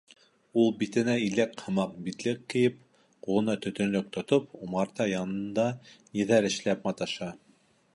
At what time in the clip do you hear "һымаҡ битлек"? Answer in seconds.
1.65-2.41